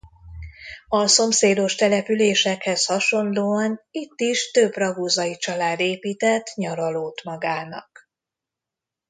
A 0.87 1.07
szomszédos 1.07 1.75
településekhez 1.75 2.85
hasonlóan 2.85 3.81
itt 3.91 4.19
is 4.19 4.51
több 4.51 4.73
raguzai 4.73 5.37
család 5.37 5.79
épített 5.79 6.51
nyaralót 6.55 7.23
magának. 7.23 8.09